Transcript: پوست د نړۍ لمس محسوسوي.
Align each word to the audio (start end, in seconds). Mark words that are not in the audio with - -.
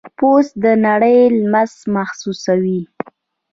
پوست 0.17 0.53
د 0.63 0.65
نړۍ 0.87 1.17
لمس 1.41 1.73
محسوسوي. 1.95 2.81